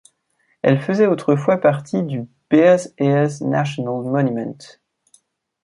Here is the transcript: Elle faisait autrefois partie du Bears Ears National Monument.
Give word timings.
Elle 0.63 0.81
faisait 0.81 1.05
autrefois 1.05 1.57
partie 1.57 2.01
du 2.01 2.25
Bears 2.49 2.87
Ears 2.97 3.39
National 3.41 4.01
Monument. 4.05 4.57